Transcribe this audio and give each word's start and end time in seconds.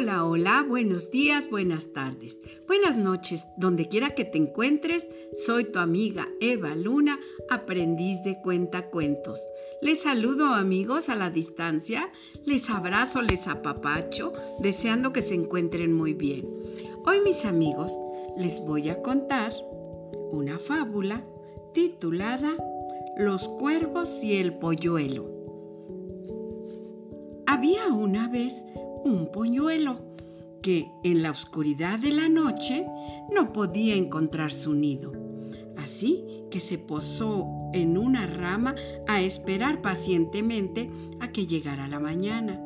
Hola, 0.00 0.24
hola, 0.24 0.62
buenos 0.62 1.10
días, 1.10 1.50
buenas 1.50 1.92
tardes, 1.92 2.38
buenas 2.68 2.96
noches, 2.96 3.44
donde 3.56 3.88
quiera 3.88 4.10
que 4.10 4.24
te 4.24 4.38
encuentres, 4.38 5.08
soy 5.44 5.72
tu 5.72 5.80
amiga 5.80 6.28
Eva 6.40 6.76
Luna, 6.76 7.18
aprendiz 7.50 8.22
de 8.22 8.40
cuentacuentos. 8.40 9.40
Les 9.82 10.02
saludo 10.02 10.54
amigos 10.54 11.08
a 11.08 11.16
la 11.16 11.30
distancia, 11.30 12.12
les 12.44 12.70
abrazo, 12.70 13.22
les 13.22 13.48
apapacho, 13.48 14.32
deseando 14.60 15.12
que 15.12 15.20
se 15.20 15.34
encuentren 15.34 15.92
muy 15.92 16.14
bien. 16.14 16.48
Hoy 17.04 17.20
mis 17.24 17.44
amigos 17.44 17.90
les 18.36 18.60
voy 18.60 18.90
a 18.90 19.02
contar 19.02 19.52
una 20.30 20.60
fábula 20.60 21.26
titulada 21.74 22.56
Los 23.16 23.48
cuervos 23.48 24.22
y 24.22 24.36
el 24.36 24.54
polluelo. 24.60 25.28
Había 27.48 27.88
una 27.88 28.28
vez 28.28 28.62
un 29.04 29.30
polluelo 29.32 29.98
que 30.62 30.90
en 31.04 31.22
la 31.22 31.30
oscuridad 31.30 31.98
de 31.98 32.12
la 32.12 32.28
noche 32.28 32.86
no 33.32 33.52
podía 33.52 33.94
encontrar 33.94 34.52
su 34.52 34.74
nido. 34.74 35.12
Así 35.76 36.24
que 36.50 36.60
se 36.60 36.78
posó 36.78 37.46
en 37.72 37.98
una 37.98 38.26
rama 38.26 38.74
a 39.06 39.20
esperar 39.20 39.80
pacientemente 39.82 40.90
a 41.20 41.28
que 41.28 41.46
llegara 41.46 41.88
la 41.88 42.00
mañana. 42.00 42.60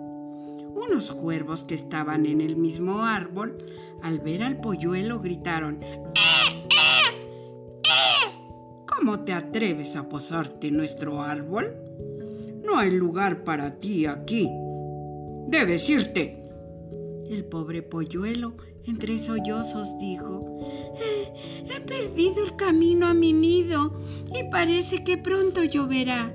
Unos 0.75 1.13
cuervos 1.13 1.65
que 1.65 1.75
estaban 1.75 2.27
en 2.27 2.41
el 2.41 2.57
mismo 2.57 3.05
árbol, 3.05 3.59
al 4.03 4.21
ver 4.21 4.43
al 4.43 4.61
polluelo, 4.61 5.21
gritaron, 5.21 5.83
¡Eh, 5.83 6.01
eh, 6.15 7.13
eh! 7.85 8.85
¿Cómo 8.87 9.21
te 9.21 9.33
atreves 9.33 9.97
a 9.97 10.09
posarte 10.09 10.69
en 10.69 10.77
nuestro 10.77 11.23
árbol? 11.23 11.77
No 12.65 12.79
hay 12.79 12.91
lugar 12.91 13.45
para 13.45 13.79
ti 13.79 14.07
aquí. 14.07 14.49
Debes 15.49 15.89
irte. 15.89 16.39
El 17.29 17.45
pobre 17.45 17.83
polluelo, 17.83 18.57
entre 18.87 19.19
sollozos, 19.19 19.99
dijo, 19.99 20.61
He 21.67 21.81
perdido 21.81 22.45
el 22.45 22.57
camino 22.57 23.07
a 23.07 23.15
mi 23.15 23.33
nido 23.33 24.01
y 24.35 24.45
parece 24.51 25.05
que 25.05 25.17
pronto 25.17 25.65
lloverá. 25.65 26.35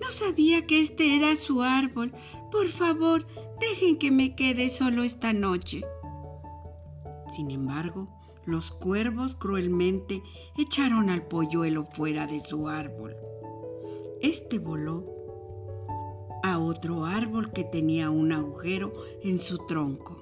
No 0.00 0.10
sabía 0.10 0.66
que 0.66 0.80
este 0.80 1.16
era 1.16 1.34
su 1.36 1.62
árbol. 1.62 2.12
Por 2.50 2.68
favor, 2.68 3.26
dejen 3.60 3.98
que 3.98 4.10
me 4.10 4.34
quede 4.34 4.68
solo 4.68 5.02
esta 5.02 5.32
noche. 5.32 5.82
Sin 7.34 7.50
embargo, 7.50 8.08
los 8.46 8.70
cuervos 8.70 9.34
cruelmente 9.34 10.22
echaron 10.56 11.10
al 11.10 11.26
polluelo 11.26 11.84
fuera 11.84 12.26
de 12.26 12.40
su 12.40 12.68
árbol. 12.68 13.14
Este 14.22 14.58
voló 14.58 15.17
a 16.42 16.58
otro 16.58 17.04
árbol 17.04 17.52
que 17.52 17.64
tenía 17.64 18.10
un 18.10 18.32
agujero 18.32 18.92
en 19.22 19.40
su 19.40 19.58
tronco. 19.66 20.18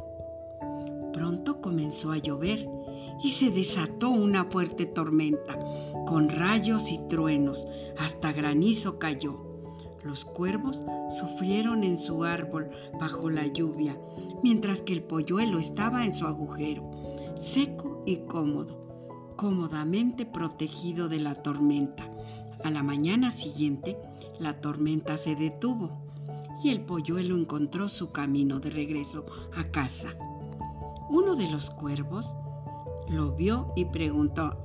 Pronto 1.12 1.60
comenzó 1.60 2.12
a 2.12 2.18
llover 2.18 2.68
y 3.22 3.30
se 3.30 3.50
desató 3.50 4.10
una 4.10 4.44
fuerte 4.44 4.86
tormenta, 4.86 5.58
con 6.06 6.28
rayos 6.28 6.92
y 6.92 6.98
truenos, 7.08 7.66
hasta 7.98 8.32
granizo 8.32 8.98
cayó. 8.98 9.42
Los 10.04 10.24
cuervos 10.24 10.82
sufrieron 11.10 11.82
en 11.84 11.98
su 11.98 12.24
árbol 12.24 12.70
bajo 13.00 13.30
la 13.30 13.46
lluvia, 13.46 13.98
mientras 14.42 14.80
que 14.80 14.92
el 14.92 15.02
polluelo 15.02 15.58
estaba 15.58 16.04
en 16.04 16.14
su 16.14 16.26
agujero, 16.26 16.88
seco 17.34 18.02
y 18.06 18.18
cómodo, 18.26 19.34
cómodamente 19.36 20.26
protegido 20.26 21.08
de 21.08 21.20
la 21.20 21.34
tormenta. 21.34 22.08
A 22.62 22.70
la 22.70 22.82
mañana 22.82 23.30
siguiente, 23.30 23.98
la 24.38 24.60
tormenta 24.60 25.16
se 25.16 25.34
detuvo 25.34 26.05
y 26.62 26.70
el 26.70 26.80
polluelo 26.82 27.36
encontró 27.36 27.88
su 27.88 28.12
camino 28.12 28.60
de 28.60 28.70
regreso 28.70 29.26
a 29.56 29.64
casa. 29.64 30.14
Uno 31.08 31.36
de 31.36 31.48
los 31.48 31.70
cuervos 31.70 32.34
lo 33.08 33.32
vio 33.32 33.72
y 33.76 33.84
preguntó, 33.86 34.62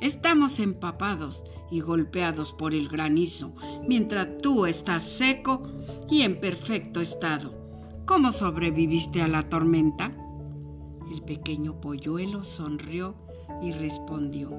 Estamos 0.00 0.58
empapados 0.58 1.44
y 1.70 1.78
golpeados 1.80 2.52
por 2.52 2.74
el 2.74 2.88
granizo, 2.88 3.54
mientras 3.86 4.38
tú 4.38 4.66
estás 4.66 5.04
seco 5.04 5.62
y 6.10 6.22
en 6.22 6.40
perfecto 6.40 7.00
estado. 7.00 7.54
¿Cómo 8.04 8.32
sobreviviste 8.32 9.22
a 9.22 9.28
la 9.28 9.48
tormenta? 9.48 10.12
El 11.12 11.22
pequeño 11.22 11.80
polluelo 11.80 12.42
sonrió 12.42 13.14
y 13.62 13.70
respondió, 13.70 14.50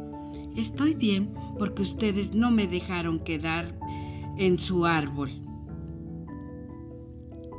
Estoy 0.55 0.93
bien 0.93 1.33
porque 1.59 1.81
ustedes 1.81 2.33
no 2.33 2.49
me 2.49 2.67
dejaron 2.67 3.19
quedar 3.19 3.77
en 4.37 4.57
su 4.57 4.85
árbol. 4.85 5.42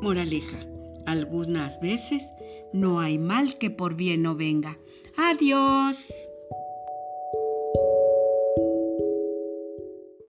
Moraleja, 0.00 0.60
algunas 1.06 1.81
veces 1.81 2.25
no 2.72 3.00
hay 3.00 3.19
mal 3.19 3.59
que 3.59 3.71
por 3.71 3.94
bien 3.94 4.22
no 4.22 4.34
venga. 4.34 4.78
Adiós. 5.16 6.14